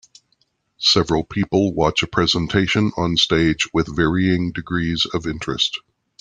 [0.79, 5.77] Several people watch a presentation on stage with varying degrees of interest.